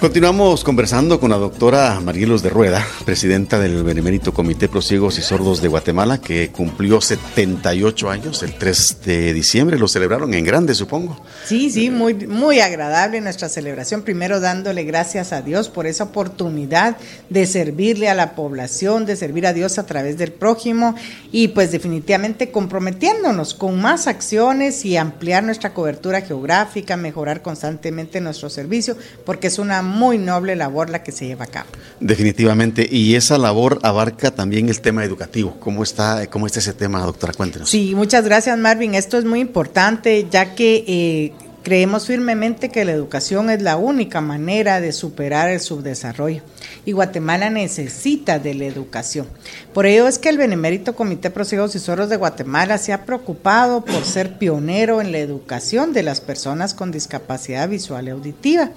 Continuamos 0.00 0.62
conversando 0.62 1.18
con 1.18 1.30
la 1.30 1.38
doctora 1.38 1.98
Marielos 1.98 2.40
de 2.40 2.50
Rueda, 2.50 2.86
presidenta 3.04 3.58
del 3.58 3.82
Benemérito 3.82 4.32
Comité 4.32 4.68
Pro 4.68 4.80
Ciegos 4.80 5.18
y 5.18 5.22
Sordos 5.22 5.60
de 5.60 5.66
Guatemala, 5.66 6.18
que 6.18 6.50
cumplió 6.50 7.00
78 7.00 8.08
años 8.08 8.44
el 8.44 8.54
3 8.54 8.98
de 9.04 9.32
diciembre. 9.34 9.76
Lo 9.76 9.88
celebraron 9.88 10.34
en 10.34 10.44
grande, 10.44 10.76
supongo. 10.76 11.20
Sí, 11.44 11.68
sí, 11.70 11.90
muy, 11.90 12.14
muy 12.14 12.60
agradable 12.60 13.20
nuestra 13.20 13.48
celebración. 13.48 14.02
Primero 14.02 14.38
dándole 14.38 14.84
gracias 14.84 15.32
a 15.32 15.42
Dios 15.42 15.68
por 15.68 15.88
esa 15.88 16.04
oportunidad 16.04 16.96
de 17.28 17.44
servirle 17.46 18.08
a 18.08 18.14
la 18.14 18.36
población, 18.36 19.04
de 19.04 19.16
servir 19.16 19.48
a 19.48 19.52
Dios 19.52 19.80
a 19.80 19.86
través 19.86 20.16
del 20.16 20.30
prójimo 20.30 20.94
y 21.32 21.48
pues 21.48 21.72
definitivamente 21.72 22.52
comprometiéndonos 22.52 23.52
con 23.52 23.80
más 23.80 24.06
acciones 24.06 24.84
y 24.84 24.96
ampliar 24.96 25.42
nuestra 25.42 25.74
cobertura 25.74 26.20
geográfica, 26.20 26.96
mejorar 26.96 27.42
constantemente 27.42 28.20
nuestro 28.20 28.48
servicio, 28.48 28.96
porque 29.24 29.48
es 29.48 29.58
una 29.58 29.82
muy 29.98 30.18
noble 30.18 30.56
labor 30.56 30.90
la 30.90 31.02
que 31.02 31.12
se 31.12 31.26
lleva 31.26 31.44
a 31.44 31.48
cabo. 31.48 31.68
Definitivamente, 32.00 32.88
y 32.90 33.16
esa 33.16 33.36
labor 33.36 33.80
abarca 33.82 34.30
también 34.30 34.68
el 34.68 34.80
tema 34.80 35.04
educativo. 35.04 35.56
¿Cómo 35.60 35.82
está, 35.82 36.26
cómo 36.28 36.46
está 36.46 36.60
ese 36.60 36.72
tema, 36.72 37.00
doctora? 37.02 37.32
Cuéntenos. 37.32 37.68
Sí, 37.68 37.94
muchas 37.94 38.24
gracias, 38.24 38.56
Marvin. 38.58 38.94
Esto 38.94 39.18
es 39.18 39.24
muy 39.24 39.40
importante, 39.40 40.26
ya 40.30 40.54
que 40.54 40.84
eh, 40.86 41.47
creemos 41.68 42.06
firmemente 42.06 42.70
que 42.70 42.86
la 42.86 42.92
educación 42.92 43.50
es 43.50 43.60
la 43.60 43.76
única 43.76 44.22
manera 44.22 44.80
de 44.80 44.90
superar 44.90 45.50
el 45.50 45.60
subdesarrollo 45.60 46.40
y 46.86 46.92
Guatemala 46.92 47.50
necesita 47.50 48.38
de 48.38 48.54
la 48.54 48.64
educación. 48.64 49.26
Por 49.74 49.84
ello 49.84 50.08
es 50.08 50.18
que 50.18 50.30
el 50.30 50.38
Benemérito 50.38 50.96
Comité 50.96 51.28
Prosegos 51.28 51.74
y 51.74 51.78
Soros 51.78 52.08
de 52.08 52.16
Guatemala 52.16 52.78
se 52.78 52.94
ha 52.94 53.04
preocupado 53.04 53.84
por 53.84 54.02
ser 54.06 54.38
pionero 54.38 55.02
en 55.02 55.12
la 55.12 55.18
educación 55.18 55.92
de 55.92 56.02
las 56.02 56.22
personas 56.22 56.72
con 56.72 56.90
discapacidad 56.90 57.68
visual 57.68 58.06
y 58.06 58.12
auditiva. 58.12 58.70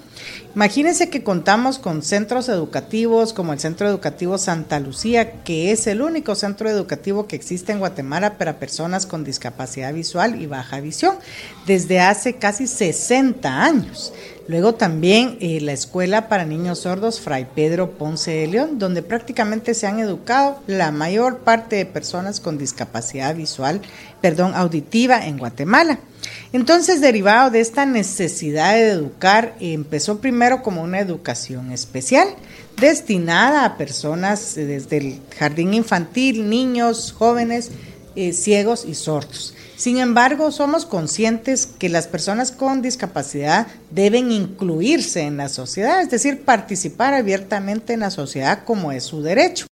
Imagínense 0.54 1.08
que 1.08 1.24
contamos 1.24 1.78
con 1.78 2.02
centros 2.02 2.50
educativos 2.50 3.32
como 3.32 3.54
el 3.54 3.58
Centro 3.58 3.88
Educativo 3.88 4.36
Santa 4.36 4.78
Lucía, 4.80 5.42
que 5.44 5.72
es 5.72 5.86
el 5.86 6.02
único 6.02 6.34
centro 6.34 6.68
educativo 6.68 7.26
que 7.26 7.36
existe 7.36 7.72
en 7.72 7.78
Guatemala 7.78 8.36
para 8.36 8.58
personas 8.58 9.06
con 9.06 9.24
discapacidad 9.24 9.94
visual 9.94 10.40
y 10.40 10.46
baja 10.46 10.80
visión, 10.80 11.16
desde 11.66 12.00
hace 12.00 12.34
casi 12.34 12.66
60 12.82 13.62
años. 13.62 14.12
Luego 14.48 14.74
también 14.74 15.38
eh, 15.40 15.60
la 15.60 15.72
Escuela 15.72 16.28
para 16.28 16.44
Niños 16.44 16.80
Sordos 16.80 17.20
Fray 17.20 17.46
Pedro 17.54 17.92
Ponce 17.92 18.32
de 18.32 18.48
León, 18.48 18.80
donde 18.80 19.02
prácticamente 19.02 19.72
se 19.72 19.86
han 19.86 20.00
educado 20.00 20.60
la 20.66 20.90
mayor 20.90 21.38
parte 21.38 21.76
de 21.76 21.86
personas 21.86 22.40
con 22.40 22.58
discapacidad 22.58 23.36
visual, 23.36 23.80
perdón, 24.20 24.54
auditiva 24.56 25.24
en 25.24 25.38
Guatemala. 25.38 26.00
Entonces, 26.52 27.00
derivado 27.00 27.50
de 27.50 27.60
esta 27.60 27.86
necesidad 27.86 28.74
de 28.74 28.88
educar, 28.88 29.54
empezó 29.60 30.18
primero 30.18 30.64
como 30.64 30.82
una 30.82 30.98
educación 30.98 31.70
especial 31.70 32.26
destinada 32.80 33.64
a 33.64 33.76
personas 33.76 34.56
eh, 34.56 34.66
desde 34.66 34.96
el 34.96 35.20
jardín 35.38 35.72
infantil, 35.72 36.50
niños, 36.50 37.14
jóvenes, 37.16 37.70
eh, 38.16 38.32
ciegos 38.32 38.84
y 38.84 38.94
sordos. 38.94 39.54
Sin 39.76 39.98
embargo, 39.98 40.52
somos 40.52 40.86
conscientes 40.86 41.66
que 41.66 41.88
las 41.88 42.06
personas 42.06 42.52
con 42.52 42.82
discapacidad 42.82 43.66
deben 43.90 44.30
incluirse 44.30 45.22
en 45.22 45.36
la 45.36 45.48
sociedad, 45.48 46.00
es 46.00 46.10
decir, 46.10 46.44
participar 46.44 47.14
abiertamente 47.14 47.92
en 47.92 48.00
la 48.00 48.10
sociedad 48.10 48.64
como 48.64 48.92
es 48.92 49.04
su 49.04 49.22
derecho. 49.22 49.66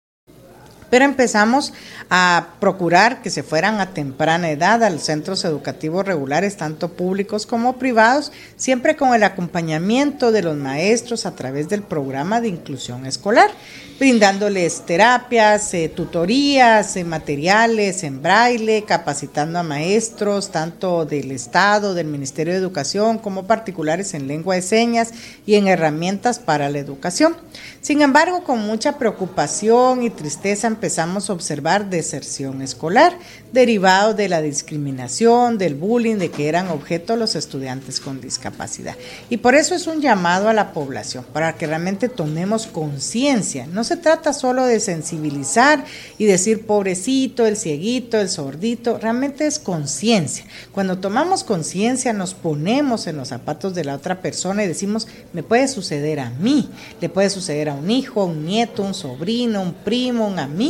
Pero 0.90 1.04
empezamos 1.04 1.72
a 2.10 2.54
procurar 2.60 3.22
que 3.22 3.30
se 3.30 3.42
fueran 3.42 3.80
a 3.80 3.92
temprana 3.92 4.50
edad 4.50 4.82
a 4.82 4.90
los 4.90 5.02
centros 5.02 5.44
educativos 5.44 6.06
regulares, 6.06 6.56
tanto 6.56 6.88
públicos 6.88 7.46
como 7.46 7.78
privados, 7.78 8.32
siempre 8.56 8.96
con 8.96 9.14
el 9.14 9.22
acompañamiento 9.22 10.32
de 10.32 10.42
los 10.42 10.56
maestros 10.56 11.26
a 11.26 11.34
través 11.34 11.68
del 11.68 11.82
programa 11.82 12.40
de 12.40 12.48
inclusión 12.48 13.06
escolar 13.06 13.50
brindándoles 13.98 14.82
terapias, 14.86 15.74
eh, 15.74 15.88
tutorías, 15.88 16.96
eh, 16.96 17.02
materiales 17.02 18.04
en 18.04 18.22
braille, 18.22 18.84
capacitando 18.84 19.58
a 19.58 19.64
maestros 19.64 20.52
tanto 20.52 21.04
del 21.04 21.32
Estado, 21.32 21.94
del 21.94 22.06
Ministerio 22.06 22.52
de 22.52 22.60
Educación, 22.60 23.18
como 23.18 23.46
particulares 23.46 24.14
en 24.14 24.28
lengua 24.28 24.54
de 24.54 24.62
señas 24.62 25.12
y 25.46 25.56
en 25.56 25.66
herramientas 25.66 26.38
para 26.38 26.68
la 26.68 26.78
educación. 26.78 27.36
Sin 27.80 28.00
embargo, 28.00 28.44
con 28.44 28.60
mucha 28.60 28.98
preocupación 28.98 30.04
y 30.04 30.10
tristeza 30.10 30.68
empezamos 30.78 31.28
a 31.28 31.32
observar 31.32 31.90
deserción 31.90 32.62
escolar, 32.62 33.18
derivado 33.52 34.14
de 34.14 34.28
la 34.28 34.40
discriminación, 34.40 35.58
del 35.58 35.74
bullying, 35.74 36.18
de 36.18 36.30
que 36.30 36.48
eran 36.48 36.68
objeto 36.68 37.16
los 37.16 37.34
estudiantes 37.34 37.98
con 37.98 38.20
discapacidad. 38.20 38.94
Y 39.28 39.38
por 39.38 39.56
eso 39.56 39.74
es 39.74 39.88
un 39.88 40.00
llamado 40.00 40.48
a 40.48 40.52
la 40.52 40.72
población, 40.72 41.26
para 41.32 41.56
que 41.56 41.66
realmente 41.66 42.08
tomemos 42.08 42.68
conciencia. 42.68 43.66
No 43.66 43.82
se 43.82 43.96
trata 43.96 44.32
solo 44.32 44.66
de 44.66 44.78
sensibilizar 44.78 45.84
y 46.16 46.26
decir 46.26 46.64
pobrecito, 46.64 47.44
el 47.44 47.56
cieguito, 47.56 48.20
el 48.20 48.28
sordito, 48.28 48.98
realmente 48.98 49.48
es 49.48 49.58
conciencia. 49.58 50.44
Cuando 50.70 50.98
tomamos 50.98 51.42
conciencia 51.42 52.12
nos 52.12 52.34
ponemos 52.34 53.08
en 53.08 53.16
los 53.16 53.28
zapatos 53.28 53.74
de 53.74 53.84
la 53.84 53.96
otra 53.96 54.20
persona 54.20 54.62
y 54.62 54.68
decimos, 54.68 55.08
me 55.32 55.42
puede 55.42 55.66
suceder 55.66 56.20
a 56.20 56.30
mí, 56.30 56.70
le 57.00 57.08
puede 57.08 57.30
suceder 57.30 57.68
a 57.68 57.74
un 57.74 57.90
hijo, 57.90 58.24
un 58.24 58.46
nieto, 58.46 58.84
un 58.84 58.94
sobrino, 58.94 59.60
un 59.60 59.74
primo, 59.74 60.28
un 60.28 60.38
amigo. 60.38 60.67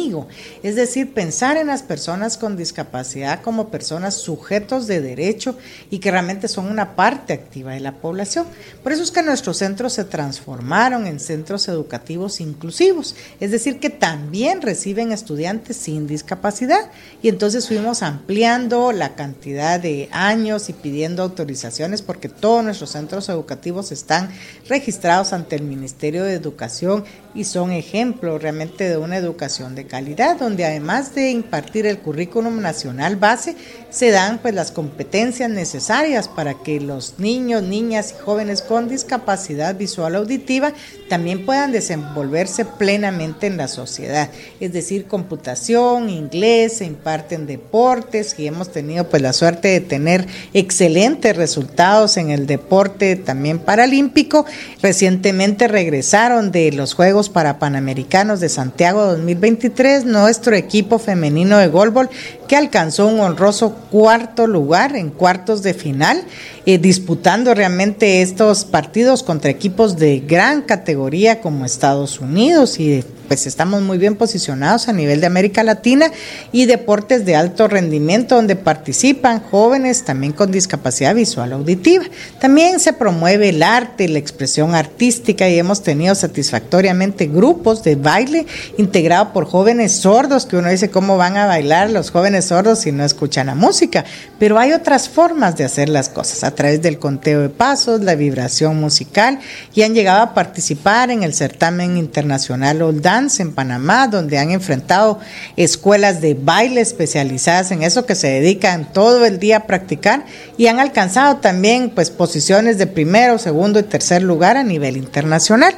Es 0.63 0.77
decir, 0.77 1.13
pensar 1.13 1.57
en 1.57 1.69
las 1.69 1.83
personas 1.83 2.37
con 2.37 2.57
discapacidad 2.57 3.43
como 3.43 3.69
personas 3.69 4.15
sujetos 4.15 4.87
de 4.87 5.01
derecho 5.01 5.57
y 5.91 5.99
que 5.99 6.11
realmente 6.11 6.49
son 6.49 6.67
una 6.67 6.95
parte 6.97 7.33
activa 7.33 7.73
de 7.73 7.81
la 7.81 7.93
población. 7.93 8.47
Por 8.83 8.93
eso 8.93 9.03
es 9.03 9.11
que 9.11 9.23
nuestros 9.23 9.59
centros 9.59 9.93
se 9.93 10.05
transformaron 10.05 11.07
en 11.07 11.21
centros 11.21 11.69
educativos 11.69 12.41
inclusivos, 12.41 13.15
es 13.41 13.51
decir, 13.51 13.81
que 13.81 13.91
también 13.91 14.63
reciben 14.63 15.13
estudiantes 15.13 15.77
sin 15.77 16.07
discapacidad. 16.07 16.91
Y 17.23 17.29
entonces 17.29 17.67
fuimos 17.67 18.03
ampliando 18.03 18.93
la 18.93 19.15
cantidad 19.15 19.81
de 19.81 20.09
años 20.13 20.69
y 20.69 20.73
pidiendo 20.73 21.23
autorizaciones 21.23 22.03
porque 22.03 22.29
todos 22.29 22.65
nuestros 22.65 22.91
centros 22.91 23.29
educativos 23.29 23.93
están 23.93 24.31
registrados 24.69 25.33
ante 25.33 25.57
el 25.57 25.63
Ministerio 25.63 26.25
de 26.25 26.35
Educación 26.35 27.05
y 27.35 27.45
son 27.45 27.73
ejemplos 27.73 28.43
realmente 28.43 28.89
de 28.89 28.97
una 28.97 29.17
educación 29.17 29.75
de 29.75 29.88
calidad, 29.89 30.39
donde 30.39 30.65
además 30.65 31.15
de 31.15 31.31
impartir 31.31 31.87
el 31.87 31.99
currículum 31.99 32.61
nacional 32.61 33.17
base, 33.17 33.57
se 33.91 34.11
dan 34.11 34.39
pues 34.39 34.55
las 34.55 34.71
competencias 34.71 35.51
necesarias 35.51 36.29
para 36.29 36.55
que 36.55 36.79
los 36.79 37.15
niños, 37.19 37.63
niñas 37.63 38.15
y 38.17 38.23
jóvenes 38.23 38.61
con 38.63 38.89
discapacidad 38.89 39.75
visual 39.77 40.15
auditiva 40.15 40.73
también 41.09 41.47
puedan 41.47 41.73
desenvolverse 41.73 42.67
plenamente 42.67 43.47
en 43.47 43.57
la 43.57 43.67
sociedad, 43.67 44.31
es 44.61 44.73
decir, 44.73 45.07
computación, 45.07 46.11
inglés, 46.11 46.75
se 46.79 46.85
imparten 46.85 47.47
deportes 47.47 48.39
y 48.39 48.47
hemos 48.47 48.71
tenido 48.71 49.09
pues 49.09 49.23
la 49.23 49.33
suerte 49.33 49.69
de 49.69 49.81
tener 49.81 50.27
excelentes 50.53 51.35
resultados 51.35 52.19
en 52.19 52.31
el 52.31 52.47
deporte 52.47 53.17
también 53.17 53.59
paralímpico. 53.59 54.45
Recientemente 54.83 55.67
regresaron 55.67 56.53
de 56.53 56.73
los 56.73 56.93
Juegos 56.93 57.31
para 57.31 57.59
Panamericanos 57.59 58.41
de 58.41 58.51
Santiago 58.51 59.05
2023 59.05 59.78
nuestro 60.05 60.55
equipo 60.57 60.99
femenino 60.99 61.59
de 61.59 61.69
golbol 61.69 62.11
que 62.49 62.57
alcanzó 62.57 63.07
un 63.07 63.21
honroso 63.21 63.75
cuarto 63.91 64.47
lugar 64.47 64.97
en 64.97 65.11
cuartos 65.11 65.63
de 65.63 65.75
final, 65.75 66.25
eh, 66.67 66.79
disputando 66.79 67.55
realmente 67.55 68.23
estos 68.23 68.65
partidos 68.65 69.23
contra 69.23 69.51
equipos 69.51 69.97
de 69.97 70.21
gran 70.21 70.63
categoría 70.63 71.41
como 71.41 71.65
Estados 71.65 72.21
Unidos 72.21 72.81
y 72.81 73.05
pues 73.29 73.47
estamos 73.47 73.83
muy 73.83 73.99
bien 73.99 74.17
posicionados 74.17 74.89
a 74.89 74.93
nivel 74.93 75.21
de 75.21 75.27
América 75.27 75.63
Latina 75.63 76.11
y 76.51 76.65
deportes 76.65 77.27
de 77.27 77.37
alto 77.37 77.69
rendimiento 77.69 78.35
donde 78.35 78.57
participan 78.57 79.41
jóvenes 79.41 80.05
también 80.05 80.33
con 80.33 80.51
discapacidad 80.51 81.15
visual 81.15 81.53
auditiva. 81.53 82.05
También 82.41 82.81
se 82.81 82.95
promueve 82.95 83.51
el 83.51 83.63
arte, 83.63 84.09
la 84.09 84.19
expresión 84.19 84.75
artística 84.75 85.49
y 85.49 85.59
hemos 85.59 85.83
tenido 85.83 86.15
satisfactoriamente 86.15 87.27
grupos 87.27 87.85
de 87.85 87.97
baile 87.97 88.47
integrado 88.79 89.33
por 89.35 89.45
jóvenes 89.45 89.93
sordos 89.93 90.47
que 90.47 90.57
uno 90.57 90.71
dice 90.71 90.91
cómo 90.91 91.19
van 91.19 91.37
a 91.37 91.47
bailar 91.47 91.91
los 91.91 92.11
jóvenes 92.11 92.38
sordos 92.43 92.81
si 92.81 92.93
no 92.93 93.05
escuchan 93.05 93.47
la 93.47 93.55
música, 93.55 94.05
pero 94.39 94.59
hay 94.59 94.73
otras 94.73 95.09
formas 95.09 95.57
de 95.57 95.65
hacer 95.65 95.89
las 95.89 96.09
cosas 96.09 96.45
a 96.45 96.55
través 96.55 96.83
del 96.83 96.99
conteo 96.99 97.43
de 97.43 97.49
pasos, 97.49 98.03
la 98.03 98.15
vibración 98.15 98.81
musical 98.81 99.39
y 99.75 99.83
han 99.83 99.95
llegado 99.95 100.23
a 100.23 100.35
participar 100.35 101.11
en 101.11 101.23
el 101.23 101.35
certamen 101.35 101.97
internacional 101.97 102.83
Old 102.83 103.07
en 103.39 103.53
Panamá, 103.53 104.09
donde 104.09 104.39
han 104.39 104.51
enfrentado 104.51 105.19
escuelas 105.57 106.21
de 106.21 106.35
baile 106.35 106.81
especializadas 106.81 107.71
en 107.71 107.83
eso 107.83 108.07
que 108.07 108.15
se 108.15 108.29
dedican 108.29 108.93
todo 108.93 109.25
el 109.25 109.39
día 109.39 109.59
a 109.59 109.67
practicar 109.67 110.25
y 110.57 110.67
han 110.67 110.81
alcanzado 110.81 111.37
también 111.37 111.91
pues 111.91 112.11
posiciones 112.11 112.79
de 112.79 112.87
primero, 112.87 113.39
segundo 113.39 113.79
y 113.79 113.85
tercer 113.85 114.23
lugar 114.23 114.57
a 114.57 114.63
nivel 114.63 114.97
internacional. 114.97 115.75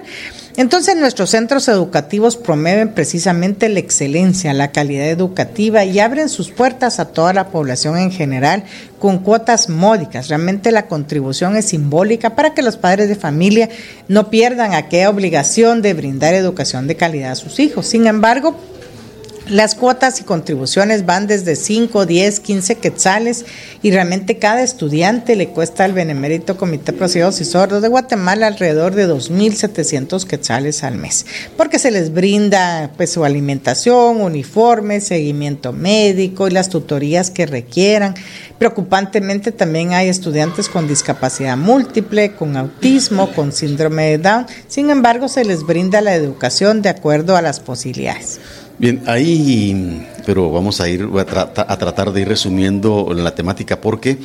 Entonces 0.61 0.95
nuestros 0.95 1.31
centros 1.31 1.69
educativos 1.69 2.37
promueven 2.37 2.91
precisamente 2.91 3.71
la 3.71 3.79
excelencia, 3.79 4.53
la 4.53 4.73
calidad 4.73 5.09
educativa 5.09 5.87
y 5.87 6.01
abren 6.01 6.29
sus 6.29 6.51
puertas 6.51 7.01
a 7.01 7.07
toda 7.07 7.33
la 7.33 7.49
población 7.49 7.97
en 7.97 8.11
general 8.11 8.65
con 8.99 9.21
cuotas 9.21 9.71
módicas. 9.71 10.29
Realmente 10.29 10.71
la 10.71 10.87
contribución 10.87 11.57
es 11.57 11.65
simbólica 11.65 12.37
para 12.37 12.53
que 12.53 12.61
los 12.61 12.77
padres 12.77 13.09
de 13.09 13.15
familia 13.17 13.71
no 14.07 14.29
pierdan 14.29 14.75
aquella 14.75 15.09
obligación 15.09 15.81
de 15.81 15.95
brindar 15.95 16.35
educación 16.35 16.87
de 16.87 16.97
calidad 16.97 17.31
a 17.31 17.37
sus 17.37 17.59
hijos. 17.59 17.87
Sin 17.87 18.07
embargo, 18.07 18.55
las 19.51 19.75
cuotas 19.75 20.21
y 20.21 20.25
contribuciones 20.25 21.05
van 21.05 21.27
desde 21.27 21.57
5, 21.57 22.07
10, 22.07 22.41
15 22.41 22.75
quetzales 22.77 23.45
y 23.83 23.91
realmente 23.91 24.39
cada 24.39 24.63
estudiante 24.63 25.35
le 25.35 25.49
cuesta 25.49 25.85
al 25.85 25.93
Benemérito 25.93 26.57
Comité 26.57 26.93
Procesos 26.93 27.41
y 27.41 27.45
Sordos 27.45 27.83
de 27.83 27.89
Guatemala 27.89 28.47
alrededor 28.47 28.95
de 28.95 29.09
2.700 29.09 30.25
quetzales 30.25 30.85
al 30.85 30.97
mes, 30.97 31.27
porque 31.57 31.81
se 31.81 31.91
les 31.91 32.13
brinda 32.15 32.93
pues 32.97 33.13
su 33.13 33.25
alimentación, 33.25 34.21
uniforme, 34.21 35.01
seguimiento 35.01 35.73
médico 35.73 36.47
y 36.47 36.53
las 36.53 36.69
tutorías 36.69 37.31
que 37.31 37.47
requieran. 37.47 38.15
Preocupantemente 38.59 39.51
también 39.51 39.95
hay 39.95 40.09
estudiantes 40.09 40.69
con 40.69 40.87
discapacidad 40.87 41.57
múltiple, 41.57 42.35
con 42.35 42.57
autismo, 42.57 43.33
con 43.33 43.53
síndrome 43.53 44.11
de 44.11 44.19
Down. 44.19 44.47
Sin 44.69 44.91
embargo, 44.91 45.29
se 45.29 45.45
les 45.45 45.65
brinda 45.65 46.01
la 46.01 46.15
educación 46.15 46.83
de 46.83 46.91
acuerdo 46.91 47.37
a 47.37 47.43
las 47.43 47.59
posibilidades. 47.59 48.39
Bien, 48.81 49.03
ahí, 49.05 50.07
pero 50.25 50.51
vamos 50.51 50.81
a 50.81 50.89
ir 50.89 51.07
a, 51.15 51.77
tratar 51.77 52.15
de 52.15 52.23
ir 52.23 52.29
resumiendo 52.29 53.13
la 53.15 53.35
temática 53.35 53.79
porque, 53.79 54.17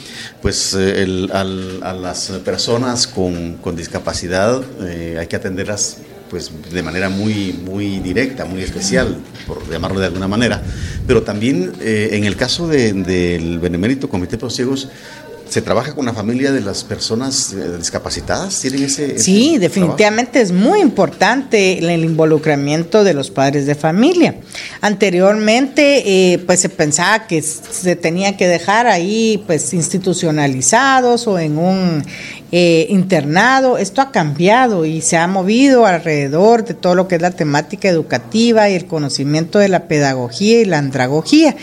pues, 0.42 0.74
eh, 0.80 1.28
a 1.34 1.94
las 1.94 2.30
personas 2.46 3.06
con, 3.06 3.60
discapacidad 3.76 4.64
eh, 4.80 5.18
hay 5.20 5.28
que 5.28 5.36
atenderlas, 5.36 5.98
pues, 6.30 6.54
de 6.72 6.82
manera 6.82 7.10
muy, 7.10 7.52
muy 7.66 8.00
directa, 8.00 8.46
muy 8.46 8.62
especial, 8.62 9.18
por 9.46 9.70
llamarlo 9.70 10.00
de 10.00 10.06
alguna 10.06 10.30
manera. 10.30 10.64
Pero 11.06 11.24
también, 11.24 11.74
eh, 11.82 12.12
en 12.14 12.24
el 12.24 12.38
caso 12.38 12.66
del 12.70 13.60
Benemérito 13.60 14.08
Comité 14.08 14.38
de 14.38 14.50
Ciegos, 14.50 14.88
¿Se 15.50 15.62
trabaja 15.62 15.94
con 15.94 16.06
la 16.06 16.14
familia 16.14 16.52
de 16.52 16.62
las 16.62 16.84
personas 16.84 17.54
eh, 17.54 17.78
discapacitadas? 17.78 18.60
¿Tienen 18.62 18.84
ese, 18.84 19.20
sí, 19.20 19.58
definitivamente 19.58 20.42
es 20.42 20.52
muy 20.52 20.82
importante 20.82 21.78
el 21.78 22.04
involucramiento 22.04 23.04
de 23.04 23.14
los 23.14 23.32
padres 23.32 23.66
de 23.66 23.76
familia. 23.76 24.36
Anteriormente, 24.82 26.34
eh, 26.34 26.40
pues 26.40 26.60
se 26.60 26.70
pensaba 26.70 27.28
que 27.28 27.42
se 27.42 27.96
tenía 27.96 28.38
que 28.38 28.48
dejar 28.48 28.88
ahí, 28.88 29.44
pues 29.46 29.74
institucionalizados 29.74 31.28
o 31.28 31.40
en 31.40 31.58
un 31.58 32.04
eh, 32.52 32.88
internado. 32.90 33.78
Esto 33.78 34.02
ha 34.02 34.12
cambiado 34.12 34.86
y 34.86 35.02
se 35.02 35.18
ha 35.18 35.28
movido 35.28 35.86
alrededor 35.86 36.64
de 36.64 36.74
todo 36.74 36.96
lo 36.96 37.08
que 37.08 37.16
es 37.16 37.22
la 37.22 37.32
temática 37.32 37.90
educativa 37.90 38.70
y 38.70 38.76
el 38.76 38.86
conocimiento 38.86 39.60
de 39.60 39.70
la 39.70 39.88
pedagogía 39.88 40.62
y 40.62 40.66
la 40.66 40.78
andragogía. 40.78 41.56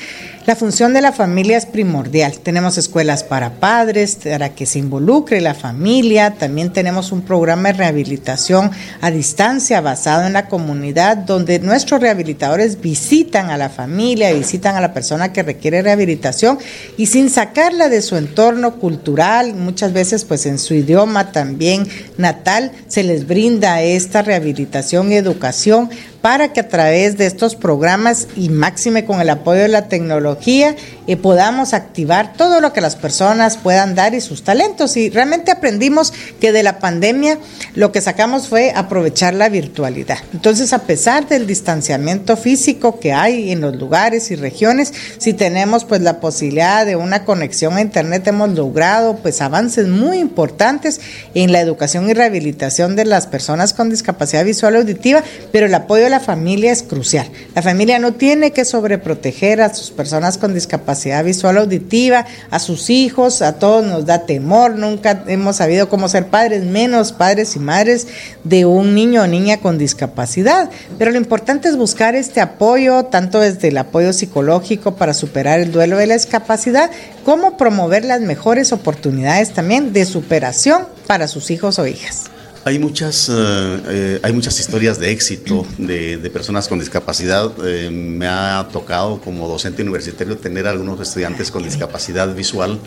La 0.44 0.56
función 0.56 0.92
de 0.92 1.00
la 1.00 1.12
familia 1.12 1.56
es 1.56 1.66
primordial. 1.66 2.40
Tenemos 2.40 2.76
escuelas 2.76 3.22
para 3.22 3.60
padres, 3.60 4.18
para 4.24 4.48
que 4.48 4.66
se 4.66 4.80
involucre 4.80 5.40
la 5.40 5.54
familia. 5.54 6.32
También 6.32 6.72
tenemos 6.72 7.12
un 7.12 7.22
programa 7.22 7.68
de 7.68 7.78
rehabilitación 7.78 8.72
a 9.00 9.12
distancia 9.12 9.80
basado 9.80 10.26
en 10.26 10.32
la 10.32 10.48
comunidad, 10.48 11.16
donde 11.16 11.60
nuestros 11.60 12.00
rehabilitadores 12.00 12.80
visitan 12.80 13.50
a 13.50 13.56
la 13.56 13.68
familia, 13.68 14.32
visitan 14.32 14.74
a 14.74 14.80
la 14.80 14.92
persona 14.92 15.32
que 15.32 15.44
requiere 15.44 15.80
rehabilitación 15.80 16.58
y 16.96 17.06
sin 17.06 17.30
sacarla 17.30 17.88
de 17.88 18.02
su 18.02 18.16
entorno 18.16 18.80
cultural, 18.80 19.54
muchas 19.54 19.92
veces 19.92 20.24
pues 20.24 20.46
en 20.46 20.58
su 20.58 20.74
idioma 20.74 21.30
también 21.30 21.86
natal, 22.18 22.72
se 22.88 23.04
les 23.04 23.28
brinda 23.28 23.80
esta 23.80 24.22
rehabilitación 24.22 25.12
y 25.12 25.14
educación 25.14 25.88
para 26.22 26.52
que 26.52 26.60
a 26.60 26.68
través 26.68 27.18
de 27.18 27.26
estos 27.26 27.56
programas 27.56 28.28
y 28.36 28.48
máxime 28.48 29.04
con 29.04 29.20
el 29.20 29.28
apoyo 29.28 29.60
de 29.60 29.68
la 29.68 29.88
tecnología 29.88 30.76
eh, 31.08 31.16
podamos 31.16 31.74
activar 31.74 32.34
todo 32.34 32.60
lo 32.60 32.72
que 32.72 32.80
las 32.80 32.94
personas 32.94 33.56
puedan 33.56 33.96
dar 33.96 34.14
y 34.14 34.20
sus 34.20 34.44
talentos. 34.44 34.96
Y 34.96 35.10
realmente 35.10 35.50
aprendimos 35.50 36.12
que 36.40 36.52
de 36.52 36.62
la 36.62 36.78
pandemia 36.78 37.38
lo 37.74 37.90
que 37.90 38.00
sacamos 38.00 38.48
fue 38.48 38.72
aprovechar 38.74 39.34
la 39.34 39.48
virtualidad. 39.48 40.18
Entonces, 40.32 40.72
a 40.72 40.80
pesar 40.80 41.28
del 41.28 41.46
distanciamiento 41.46 42.36
físico 42.36 43.00
que 43.00 43.12
hay 43.12 43.50
en 43.50 43.60
los 43.60 43.74
lugares 43.74 44.30
y 44.30 44.36
regiones, 44.36 44.94
si 45.18 45.32
tenemos 45.32 45.84
pues 45.84 46.02
la 46.02 46.20
posibilidad 46.20 46.86
de 46.86 46.94
una 46.94 47.24
conexión 47.24 47.76
a 47.76 47.80
internet, 47.80 48.28
hemos 48.28 48.50
logrado 48.50 49.16
pues 49.16 49.40
avances 49.40 49.88
muy 49.88 50.18
importantes 50.18 51.00
en 51.34 51.50
la 51.50 51.60
educación 51.60 52.08
y 52.08 52.14
rehabilitación 52.14 52.94
de 52.94 53.06
las 53.06 53.26
personas 53.26 53.72
con 53.74 53.90
discapacidad 53.90 54.44
visual 54.44 54.76
auditiva, 54.76 55.24
pero 55.50 55.66
el 55.66 55.74
apoyo 55.74 56.11
la 56.12 56.20
familia 56.20 56.70
es 56.70 56.82
crucial. 56.82 57.26
La 57.54 57.62
familia 57.62 57.98
no 57.98 58.12
tiene 58.12 58.50
que 58.50 58.66
sobreproteger 58.66 59.62
a 59.62 59.72
sus 59.72 59.90
personas 59.90 60.36
con 60.36 60.52
discapacidad 60.52 61.24
visual 61.24 61.56
auditiva, 61.56 62.26
a 62.50 62.58
sus 62.58 62.90
hijos, 62.90 63.40
a 63.40 63.58
todos 63.58 63.86
nos 63.86 64.04
da 64.04 64.26
temor, 64.26 64.76
nunca 64.76 65.24
hemos 65.26 65.56
sabido 65.56 65.88
cómo 65.88 66.10
ser 66.10 66.26
padres, 66.26 66.64
menos 66.64 67.12
padres 67.12 67.56
y 67.56 67.60
madres 67.60 68.08
de 68.44 68.66
un 68.66 68.94
niño 68.94 69.22
o 69.22 69.26
niña 69.26 69.56
con 69.56 69.78
discapacidad. 69.78 70.68
Pero 70.98 71.12
lo 71.12 71.16
importante 71.16 71.68
es 71.68 71.78
buscar 71.78 72.14
este 72.14 72.42
apoyo, 72.42 73.06
tanto 73.06 73.40
desde 73.40 73.68
el 73.68 73.78
apoyo 73.78 74.12
psicológico 74.12 74.96
para 74.96 75.14
superar 75.14 75.60
el 75.60 75.72
duelo 75.72 75.96
de 75.96 76.08
la 76.08 76.14
discapacidad, 76.14 76.90
como 77.24 77.56
promover 77.56 78.04
las 78.04 78.20
mejores 78.20 78.70
oportunidades 78.72 79.54
también 79.54 79.94
de 79.94 80.04
superación 80.04 80.86
para 81.06 81.26
sus 81.26 81.50
hijos 81.50 81.78
o 81.78 81.86
hijas. 81.86 82.31
Hay 82.64 82.78
muchas, 82.78 83.28
eh, 83.28 83.32
eh, 83.34 84.20
hay 84.22 84.32
muchas 84.32 84.60
historias 84.60 85.00
de 85.00 85.10
éxito 85.10 85.66
de, 85.78 86.30
personas 86.32 86.68
con 86.68 86.78
discapacidad. 86.78 87.50
Eh, 87.64 87.90
me 87.90 88.28
ha 88.28 88.68
tocado 88.72 89.20
como 89.20 89.48
docente 89.48 89.82
universitario 89.82 90.36
tener 90.36 90.68
algunos 90.68 91.00
estudiantes 91.00 91.50
con 91.50 91.64
discapacidad 91.64 92.32
visual 92.34 92.78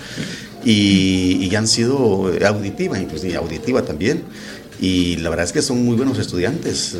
y, 0.63 1.45
y 1.45 1.55
han 1.55 1.67
sido 1.67 2.31
auditiva, 2.45 2.97
inclusive 2.99 3.35
auditiva 3.35 3.81
también. 3.81 4.23
Y 4.79 5.17
la 5.17 5.29
verdad 5.29 5.45
es 5.45 5.51
que 5.51 5.61
son 5.61 5.83
muy 5.83 5.97
buenos 5.97 6.19
estudiantes. 6.19 6.95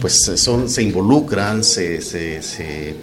Pues 0.00 0.18
son, 0.36 0.70
se 0.70 0.82
involucran, 0.82 1.62
se, 1.62 2.00
se 2.00 2.42
se 2.42 2.94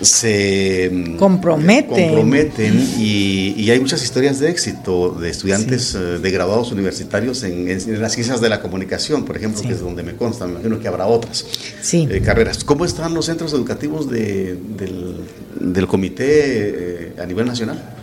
mm, 0.00 1.16
comprometen, 1.16 1.88
comprometen 1.88 2.88
y, 2.98 3.70
hay 3.70 3.80
muchas 3.80 4.02
historias 4.02 4.38
de 4.38 4.50
éxito 4.50 5.10
de 5.10 5.28
estudiantes 5.28 5.94
eh, 5.94 6.18
de 6.18 6.30
graduados 6.30 6.72
universitarios 6.72 7.42
en, 7.42 8.00
las 8.00 8.12
ciencias 8.12 8.40
de 8.40 8.48
la 8.48 8.60
comunicación, 8.60 9.24
por 9.24 9.36
ejemplo, 9.36 9.60
que 9.62 9.72
es 9.72 9.80
donde 9.80 10.02
me 10.02 10.14
consta, 10.14 10.46
me 10.46 10.52
imagino 10.52 10.80
que 10.80 10.88
habrá 10.88 11.06
otras 11.06 11.44
eh, 11.92 12.22
carreras. 12.24 12.64
¿Cómo 12.64 12.84
están 12.84 13.14
los 13.14 13.26
centros 13.26 13.52
educativos 13.52 14.08
del, 14.08 14.58
del, 15.60 15.86
comité 15.86 16.26
eh, 16.28 17.12
a 17.20 17.26
nivel 17.26 17.46
nacional? 17.46 17.97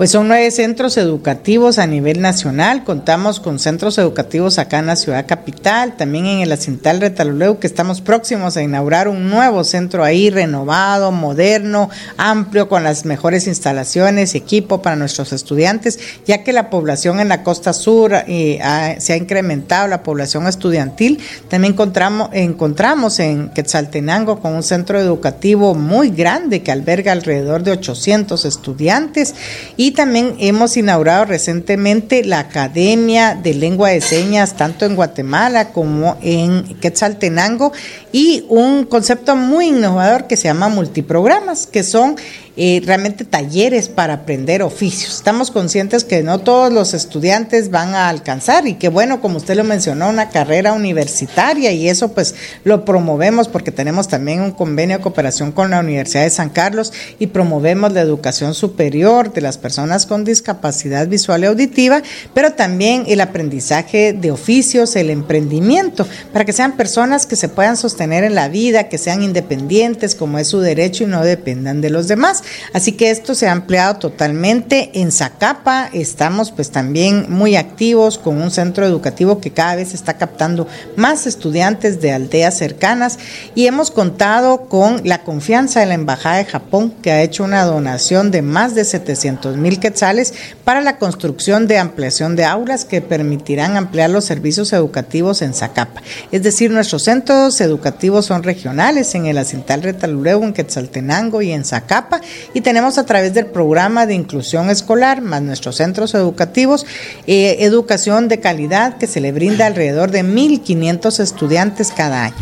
Pues 0.00 0.12
son 0.12 0.28
nueve 0.28 0.50
centros 0.50 0.96
educativos 0.96 1.78
a 1.78 1.86
nivel 1.86 2.22
nacional. 2.22 2.84
Contamos 2.84 3.38
con 3.38 3.58
centros 3.58 3.98
educativos 3.98 4.58
acá 4.58 4.78
en 4.78 4.86
la 4.86 4.96
ciudad 4.96 5.26
capital, 5.26 5.94
también 5.98 6.24
en 6.24 6.40
el 6.40 6.52
Acintal 6.52 7.02
Retaluleu, 7.02 7.58
que 7.58 7.66
estamos 7.66 8.00
próximos 8.00 8.56
a 8.56 8.62
inaugurar 8.62 9.08
un 9.08 9.28
nuevo 9.28 9.62
centro 9.62 10.02
ahí, 10.02 10.30
renovado, 10.30 11.12
moderno, 11.12 11.90
amplio, 12.16 12.66
con 12.66 12.82
las 12.82 13.04
mejores 13.04 13.46
instalaciones 13.46 14.34
equipo 14.34 14.80
para 14.80 14.96
nuestros 14.96 15.34
estudiantes, 15.34 15.98
ya 16.24 16.44
que 16.44 16.54
la 16.54 16.70
población 16.70 17.20
en 17.20 17.28
la 17.28 17.42
costa 17.42 17.74
sur 17.74 18.14
eh, 18.26 18.58
se 18.96 19.12
ha 19.12 19.16
incrementado, 19.18 19.86
la 19.86 20.02
población 20.02 20.46
estudiantil. 20.46 21.18
También 21.50 21.74
encontramos, 21.74 22.30
encontramos 22.32 23.20
en 23.20 23.50
Quetzaltenango 23.50 24.40
con 24.40 24.54
un 24.54 24.62
centro 24.62 24.98
educativo 24.98 25.74
muy 25.74 26.08
grande 26.08 26.62
que 26.62 26.72
alberga 26.72 27.12
alrededor 27.12 27.64
de 27.64 27.72
800 27.72 28.46
estudiantes 28.46 29.34
y 29.76 29.89
y 29.90 29.92
también 29.92 30.36
hemos 30.38 30.76
inaugurado 30.76 31.24
recientemente 31.24 32.22
la 32.22 32.38
Academia 32.38 33.34
de 33.34 33.54
Lengua 33.54 33.90
de 33.90 34.00
Señas, 34.00 34.56
tanto 34.56 34.86
en 34.86 34.94
Guatemala 34.94 35.72
como 35.72 36.16
en 36.22 36.76
Quetzaltenango, 36.78 37.72
y 38.12 38.44
un 38.48 38.84
concepto 38.84 39.34
muy 39.34 39.66
innovador 39.66 40.28
que 40.28 40.36
se 40.36 40.44
llama 40.44 40.68
multiprogramas, 40.68 41.66
que 41.66 41.82
son 41.82 42.14
eh, 42.56 42.82
realmente 42.84 43.24
talleres 43.24 43.88
para 43.88 44.14
aprender 44.14 44.62
oficios. 44.62 45.14
Estamos 45.14 45.50
conscientes 45.50 46.04
que 46.04 46.22
no 46.22 46.40
todos 46.40 46.72
los 46.72 46.94
estudiantes 46.94 47.70
van 47.70 47.94
a 47.94 48.08
alcanzar 48.08 48.66
y 48.66 48.74
que 48.74 48.88
bueno, 48.88 49.20
como 49.20 49.36
usted 49.36 49.54
lo 49.54 49.64
mencionó, 49.64 50.08
una 50.08 50.30
carrera 50.30 50.72
universitaria 50.72 51.72
y 51.72 51.88
eso 51.88 52.12
pues 52.12 52.34
lo 52.64 52.84
promovemos 52.84 53.48
porque 53.48 53.70
tenemos 53.70 54.08
también 54.08 54.40
un 54.40 54.50
convenio 54.50 54.98
de 54.98 55.02
cooperación 55.02 55.52
con 55.52 55.70
la 55.70 55.80
Universidad 55.80 56.24
de 56.24 56.30
San 56.30 56.50
Carlos 56.50 56.92
y 57.18 57.28
promovemos 57.28 57.92
la 57.92 58.00
educación 58.00 58.54
superior 58.54 59.32
de 59.32 59.40
las 59.40 59.58
personas 59.58 60.06
con 60.06 60.24
discapacidad 60.24 61.06
visual 61.06 61.42
y 61.42 61.46
auditiva, 61.46 62.02
pero 62.34 62.52
también 62.52 63.04
el 63.06 63.20
aprendizaje 63.20 64.12
de 64.12 64.30
oficios, 64.30 64.96
el 64.96 65.10
emprendimiento, 65.10 66.06
para 66.32 66.44
que 66.44 66.52
sean 66.52 66.76
personas 66.76 67.26
que 67.26 67.36
se 67.36 67.48
puedan 67.48 67.76
sostener 67.76 68.24
en 68.24 68.34
la 68.34 68.48
vida, 68.48 68.88
que 68.88 68.98
sean 68.98 69.22
independientes 69.22 70.14
como 70.14 70.38
es 70.38 70.48
su 70.48 70.60
derecho 70.60 71.04
y 71.04 71.06
no 71.06 71.24
dependan 71.24 71.80
de 71.80 71.90
los 71.90 72.08
demás. 72.08 72.39
Así 72.72 72.92
que 72.92 73.10
esto 73.10 73.34
se 73.34 73.48
ha 73.48 73.52
ampliado 73.52 73.96
totalmente. 73.96 74.90
En 74.94 75.12
Zacapa 75.12 75.90
estamos 75.92 76.50
pues 76.52 76.70
también 76.70 77.26
muy 77.28 77.56
activos 77.56 78.18
con 78.18 78.40
un 78.40 78.50
centro 78.50 78.84
educativo 78.86 79.40
que 79.40 79.50
cada 79.50 79.76
vez 79.76 79.94
está 79.94 80.14
captando 80.14 80.66
más 80.96 81.26
estudiantes 81.26 82.00
de 82.00 82.12
aldeas 82.12 82.56
cercanas 82.56 83.18
y 83.54 83.66
hemos 83.66 83.90
contado 83.90 84.68
con 84.68 85.00
la 85.04 85.22
confianza 85.22 85.80
de 85.80 85.86
la 85.86 85.94
Embajada 85.94 86.36
de 86.36 86.44
Japón 86.44 86.94
que 87.02 87.12
ha 87.12 87.22
hecho 87.22 87.44
una 87.44 87.64
donación 87.64 88.30
de 88.30 88.42
más 88.42 88.74
de 88.74 88.84
700 88.84 89.56
mil 89.56 89.80
quetzales 89.80 90.34
para 90.64 90.80
la 90.80 90.98
construcción 90.98 91.66
de 91.66 91.78
ampliación 91.78 92.36
de 92.36 92.44
aulas 92.44 92.84
que 92.84 93.00
permitirán 93.00 93.76
ampliar 93.76 94.10
los 94.10 94.24
servicios 94.24 94.72
educativos 94.72 95.42
en 95.42 95.54
Zacapa. 95.54 96.02
Es 96.32 96.42
decir, 96.42 96.70
nuestros 96.70 97.02
centros 97.02 97.60
educativos 97.60 98.26
son 98.26 98.42
regionales 98.42 99.14
en 99.14 99.26
el 99.26 99.38
Acintal 99.38 99.82
Retalureu, 99.82 100.42
en 100.42 100.52
Quetzaltenango 100.52 101.42
y 101.42 101.52
en 101.52 101.64
Zacapa 101.64 102.20
y 102.54 102.60
tenemos 102.60 102.98
a 102.98 103.06
través 103.06 103.34
del 103.34 103.46
programa 103.46 104.06
de 104.06 104.14
inclusión 104.14 104.70
escolar 104.70 105.22
más 105.22 105.42
nuestros 105.42 105.76
centros 105.76 106.14
educativos 106.14 106.86
eh, 107.26 107.58
educación 107.60 108.28
de 108.28 108.40
calidad 108.40 108.98
que 108.98 109.06
se 109.06 109.20
le 109.20 109.32
brinda 109.32 109.66
alrededor 109.66 110.10
de 110.10 110.24
1.500 110.24 111.20
estudiantes 111.20 111.92
cada 111.94 112.24
año. 112.24 112.36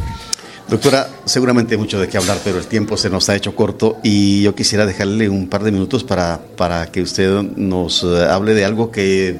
Doctora, 0.68 1.08
seguramente 1.24 1.78
mucho 1.78 1.98
de 1.98 2.08
qué 2.08 2.18
hablar, 2.18 2.38
pero 2.44 2.58
el 2.58 2.66
tiempo 2.66 2.98
se 2.98 3.08
nos 3.08 3.26
ha 3.30 3.34
hecho 3.34 3.56
corto 3.56 3.98
y 4.02 4.42
yo 4.42 4.54
quisiera 4.54 4.84
dejarle 4.84 5.30
un 5.30 5.48
par 5.48 5.64
de 5.64 5.72
minutos 5.72 6.04
para, 6.04 6.40
para 6.56 6.86
que 6.92 7.00
usted 7.00 7.30
nos 7.56 8.04
eh, 8.04 8.26
hable 8.28 8.52
de 8.52 8.66
algo 8.66 8.90
que 8.90 9.38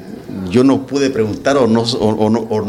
yo 0.49 0.63
no 0.63 0.85
pude 0.85 1.09
preguntar 1.09 1.57
o 1.57 1.67
no, 1.67 1.81
o, 1.81 2.29
no, 2.29 2.39
o, 2.49 2.61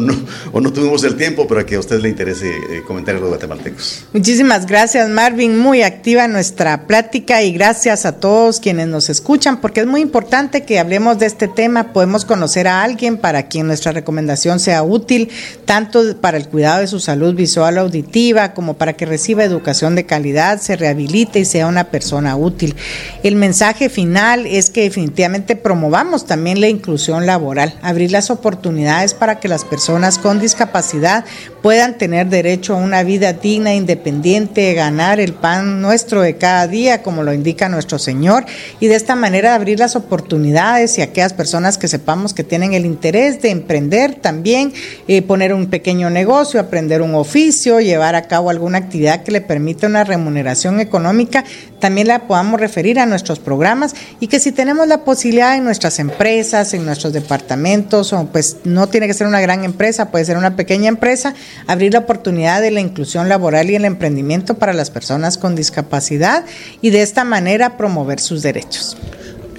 no, 0.00 0.14
o, 0.52 0.60
no, 0.60 0.72
tuvimos 0.72 1.04
el 1.04 1.16
tiempo, 1.16 1.46
pero 1.46 1.64
que 1.64 1.76
a 1.76 1.80
usted 1.80 2.00
le 2.00 2.08
interese 2.08 2.48
eh, 2.48 2.82
comentar 2.86 3.16
a 3.16 3.20
los 3.20 3.28
guatemaltecos. 3.28 4.04
Muchísimas 4.12 4.66
gracias, 4.66 5.08
Marvin. 5.08 5.58
Muy 5.58 5.82
activa 5.82 6.28
nuestra 6.28 6.86
plática 6.86 7.42
y 7.42 7.52
gracias 7.52 8.04
a 8.04 8.12
todos 8.12 8.60
quienes 8.60 8.88
nos 8.88 9.08
escuchan, 9.08 9.60
porque 9.60 9.80
es 9.80 9.86
muy 9.86 10.00
importante 10.00 10.64
que 10.64 10.78
hablemos 10.78 11.18
de 11.18 11.26
este 11.26 11.48
tema. 11.48 11.92
Podemos 11.92 12.24
conocer 12.24 12.68
a 12.68 12.82
alguien 12.82 13.16
para 13.16 13.48
quien 13.48 13.66
nuestra 13.66 13.92
recomendación 13.92 14.58
sea 14.60 14.82
útil, 14.82 15.30
tanto 15.64 16.16
para 16.20 16.36
el 16.36 16.48
cuidado 16.48 16.80
de 16.80 16.86
su 16.86 17.00
salud 17.00 17.34
visual 17.34 17.78
auditiva, 17.78 18.52
como 18.52 18.74
para 18.74 18.94
que 18.94 19.06
reciba 19.06 19.44
educación 19.44 19.94
de 19.94 20.06
calidad, 20.06 20.60
se 20.60 20.76
rehabilite 20.76 21.40
y 21.40 21.44
sea 21.44 21.66
una 21.66 21.84
persona 21.84 22.36
útil. 22.36 22.74
El 23.22 23.36
mensaje 23.36 23.88
final 23.88 24.46
es 24.46 24.70
que 24.70 24.82
definitivamente 24.82 25.56
promovamos 25.56 26.26
también 26.26 26.60
la 26.60 26.68
inclusión 26.68 26.95
laboral, 27.26 27.74
abrir 27.82 28.10
las 28.10 28.30
oportunidades 28.30 29.14
para 29.14 29.40
que 29.40 29.48
las 29.48 29.64
personas 29.64 30.18
con 30.18 30.40
discapacidad 30.40 31.24
puedan 31.62 31.98
tener 31.98 32.28
derecho 32.28 32.74
a 32.74 32.76
una 32.76 33.02
vida 33.02 33.32
digna, 33.32 33.74
independiente, 33.74 34.72
ganar 34.74 35.20
el 35.20 35.32
pan 35.32 35.82
nuestro 35.82 36.22
de 36.22 36.36
cada 36.36 36.66
día, 36.68 37.02
como 37.02 37.22
lo 37.22 37.32
indica 37.32 37.68
nuestro 37.68 37.98
Señor, 37.98 38.46
y 38.80 38.86
de 38.86 38.94
esta 38.94 39.16
manera 39.16 39.54
abrir 39.54 39.78
las 39.78 39.96
oportunidades 39.96 40.98
y 40.98 41.02
aquellas 41.02 41.32
personas 41.32 41.78
que 41.78 41.88
sepamos 41.88 42.34
que 42.34 42.44
tienen 42.44 42.74
el 42.74 42.86
interés 42.86 43.42
de 43.42 43.50
emprender 43.50 44.14
también, 44.14 44.72
eh, 45.08 45.22
poner 45.22 45.52
un 45.52 45.66
pequeño 45.66 46.10
negocio, 46.10 46.60
aprender 46.60 47.02
un 47.02 47.14
oficio, 47.14 47.80
llevar 47.80 48.14
a 48.14 48.28
cabo 48.28 48.50
alguna 48.50 48.78
actividad 48.78 49.22
que 49.22 49.32
le 49.32 49.40
permita 49.40 49.86
una 49.86 50.04
remuneración 50.04 50.80
económica, 50.80 51.44
también 51.78 52.08
la 52.08 52.26
podamos 52.26 52.60
referir 52.60 52.98
a 52.98 53.06
nuestros 53.06 53.38
programas 53.38 53.94
y 54.20 54.28
que 54.28 54.40
si 54.40 54.52
tenemos 54.52 54.86
la 54.86 55.04
posibilidad 55.04 55.56
en 55.56 55.64
nuestras 55.64 55.98
empresas, 55.98 56.74
en 56.74 56.84
nuestros 56.84 57.12
departamentos, 57.12 58.12
o 58.12 58.26
pues 58.26 58.58
no 58.64 58.88
tiene 58.88 59.06
que 59.06 59.14
ser 59.14 59.26
una 59.26 59.40
gran 59.40 59.64
empresa, 59.64 60.10
puede 60.10 60.24
ser 60.24 60.36
una 60.36 60.56
pequeña 60.56 60.88
empresa, 60.88 61.34
abrir 61.66 61.92
la 61.92 62.00
oportunidad 62.00 62.60
de 62.60 62.70
la 62.70 62.80
inclusión 62.80 63.28
laboral 63.28 63.70
y 63.70 63.76
el 63.76 63.84
emprendimiento 63.84 64.54
para 64.54 64.72
las 64.72 64.90
personas 64.90 65.38
con 65.38 65.54
discapacidad 65.54 66.44
y 66.80 66.90
de 66.90 67.02
esta 67.02 67.24
manera 67.24 67.76
promover 67.76 68.20
sus 68.20 68.42
derechos. 68.42 68.96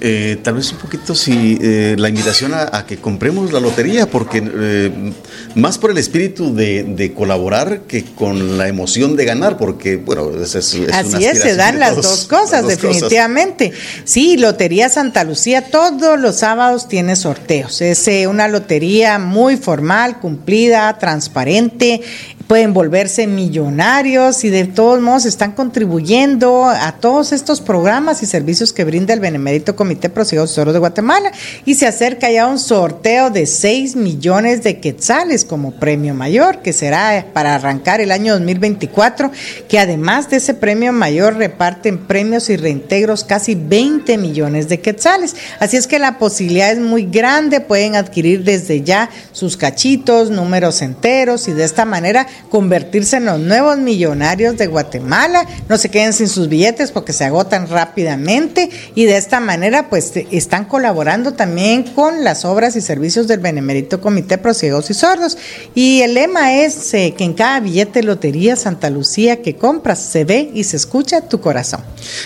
Eh, 0.00 0.38
tal 0.42 0.54
vez 0.54 0.70
un 0.72 0.78
poquito 0.78 1.14
si 1.14 1.58
eh, 1.60 1.96
la 1.98 2.08
invitación 2.08 2.52
a, 2.54 2.86
que 2.86 2.98
compremos 2.98 3.52
la 3.52 3.60
lotería, 3.60 4.08
porque 4.08 4.42
eh, 4.44 5.12
más 5.54 5.78
por 5.78 5.90
el 5.90 5.98
espíritu 5.98 6.54
de, 6.54 7.12
colaborar 7.16 7.82
que 7.82 8.04
con 8.04 8.58
la 8.58 8.68
emoción 8.68 9.16
de 9.16 9.24
ganar, 9.24 9.56
porque 9.56 9.96
bueno, 9.96 10.30
es, 10.40 10.54
así 10.54 10.84
es, 10.84 11.40
se 11.40 11.56
dan 11.56 11.80
las 11.80 11.96
dos 11.96 12.26
cosas, 12.26 12.66
definitivamente. 12.66 13.72
Sí, 14.04 14.36
Lotería 14.36 14.88
Santa 14.88 15.24
Lucía 15.24 15.62
todos 15.70 16.18
los 16.18 16.36
sábados 16.36 16.88
tiene 16.88 17.16
sorteos. 17.16 17.80
Es 17.80 18.08
una 18.28 18.48
lotería 18.48 19.18
muy 19.18 19.56
formal, 19.56 20.20
cumplida, 20.20 20.96
transparente 20.98 22.02
pueden 22.48 22.72
volverse 22.72 23.26
millonarios 23.26 24.42
y 24.42 24.48
de 24.48 24.64
todos 24.64 25.00
modos 25.02 25.26
están 25.26 25.52
contribuyendo 25.52 26.64
a 26.64 26.92
todos 26.92 27.32
estos 27.32 27.60
programas 27.60 28.22
y 28.22 28.26
servicios 28.26 28.72
que 28.72 28.84
brinda 28.84 29.12
el 29.12 29.20
Benemérito 29.20 29.76
Comité 29.76 30.08
Procesos 30.08 30.72
de 30.72 30.78
Guatemala 30.78 31.30
y 31.66 31.74
se 31.74 31.86
acerca 31.86 32.30
ya 32.30 32.46
un 32.46 32.58
sorteo 32.58 33.28
de 33.28 33.44
6 33.44 33.96
millones 33.96 34.62
de 34.62 34.80
quetzales 34.80 35.44
como 35.44 35.72
premio 35.72 36.14
mayor 36.14 36.62
que 36.62 36.72
será 36.72 37.26
para 37.34 37.54
arrancar 37.54 38.00
el 38.00 38.10
año 38.10 38.32
2024 38.32 39.30
que 39.68 39.78
además 39.78 40.30
de 40.30 40.38
ese 40.38 40.54
premio 40.54 40.94
mayor 40.94 41.36
reparten 41.36 41.98
premios 41.98 42.48
y 42.48 42.56
reintegros 42.56 43.24
casi 43.24 43.56
20 43.56 44.16
millones 44.16 44.70
de 44.70 44.80
quetzales. 44.80 45.36
Así 45.60 45.76
es 45.76 45.86
que 45.86 45.98
la 45.98 46.18
posibilidad 46.18 46.72
es 46.72 46.78
muy 46.78 47.04
grande, 47.04 47.60
pueden 47.60 47.94
adquirir 47.94 48.42
desde 48.42 48.80
ya 48.82 49.10
sus 49.32 49.58
cachitos, 49.58 50.30
números 50.30 50.80
enteros 50.80 51.46
y 51.48 51.52
de 51.52 51.64
esta 51.64 51.84
manera 51.84 52.26
convertirse 52.50 53.16
en 53.16 53.26
los 53.26 53.38
nuevos 53.38 53.78
millonarios 53.78 54.56
de 54.56 54.66
Guatemala. 54.66 55.46
No 55.68 55.78
se 55.78 55.90
queden 55.90 56.12
sin 56.12 56.28
sus 56.28 56.48
billetes 56.48 56.90
porque 56.90 57.12
se 57.12 57.24
agotan 57.24 57.68
rápidamente 57.68 58.70
y 58.94 59.04
de 59.04 59.16
esta 59.16 59.40
manera 59.40 59.88
pues 59.88 60.12
están 60.30 60.64
colaborando 60.64 61.34
también 61.34 61.82
con 61.82 62.24
las 62.24 62.44
obras 62.44 62.76
y 62.76 62.80
servicios 62.80 63.28
del 63.28 63.40
Benemérito 63.40 64.00
Comité 64.00 64.38
Pro 64.38 64.54
Ciegos 64.54 64.90
y 64.90 64.94
Sordos. 64.94 65.36
Y 65.74 66.00
el 66.02 66.14
lema 66.14 66.54
es 66.54 66.94
eh, 66.94 67.14
que 67.16 67.24
en 67.24 67.34
cada 67.34 67.60
billete 67.60 68.02
Lotería 68.02 68.56
Santa 68.56 68.90
Lucía 68.90 69.42
que 69.42 69.56
compras 69.56 69.98
se 69.98 70.24
ve 70.24 70.50
y 70.54 70.64
se 70.64 70.76
escucha 70.76 71.28
tu 71.28 71.40
corazón. 71.40 71.80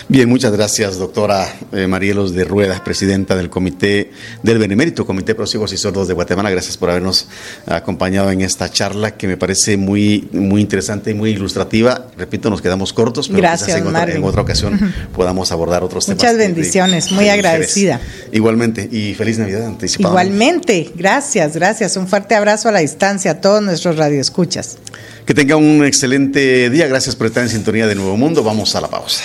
Bien, 0.07 0.29
muchas 0.29 0.51
gracias 0.51 0.97
doctora 0.97 1.47
eh, 1.71 1.87
Marielos 1.87 2.33
de 2.33 2.43
Rueda, 2.43 2.83
presidenta 2.83 3.35
del 3.35 3.49
Comité 3.49 4.11
del 4.41 4.57
Benemérito 4.57 5.05
Comité 5.05 5.35
Pro 5.35 5.47
Ciegos 5.47 5.73
y 5.73 5.77
Sordos 5.77 6.07
de 6.07 6.13
Guatemala. 6.13 6.49
Gracias 6.49 6.77
por 6.77 6.89
habernos 6.89 7.27
acompañado 7.65 8.31
en 8.31 8.41
esta 8.41 8.69
charla 8.71 9.11
que 9.11 9.27
me 9.27 9.37
parece 9.37 9.77
muy 9.77 10.02
muy, 10.31 10.61
interesante 10.61 11.11
y 11.11 11.13
muy 11.13 11.31
ilustrativa. 11.31 12.07
Repito, 12.17 12.49
nos 12.49 12.61
quedamos 12.61 12.93
cortos, 12.93 13.27
pero 13.27 13.39
Gracias, 13.39 13.77
en, 13.77 14.23
otra, 14.23 14.41
ocasión 14.41 14.93
podamos 15.15 15.51
abordar 15.51 15.83
otros 15.83 16.05
temas. 16.05 16.23
Muchas 16.23 16.37
bendiciones, 16.37 17.11
muy 17.11 17.29
agradecida. 17.29 17.99
Igualmente, 18.31 18.87
y 18.91 19.13
feliz 19.13 19.37
Navidad 19.37 19.65
anticipada. 19.65 20.09
Igualmente, 20.11 20.91
gracias, 20.95 21.55
gracias. 21.55 21.97
Un 21.97 22.07
fuerte 22.07 22.35
abrazo 22.35 22.69
a 22.69 22.71
la 22.71 22.79
distancia 22.79 23.31
a 23.31 23.41
todos 23.41 23.61
nuestros 23.61 23.97
radioescuchas. 23.97 24.77
Que 25.25 25.33
tenga 25.33 25.55
un 25.55 25.85
excelente 25.85 26.69
día. 26.69 26.87
Gracias 26.87 27.15
por 27.15 27.27
estar 27.27 27.43
en 27.43 27.49
sintonía 27.49 27.87
de 27.87 27.95
Nuevo 27.95 28.17
Mundo. 28.17 28.43
Vamos 28.43 28.75
a 28.75 28.81
la 28.81 28.89
pausa. 28.89 29.23